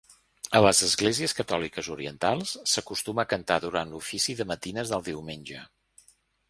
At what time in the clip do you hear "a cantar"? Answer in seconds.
3.27-3.59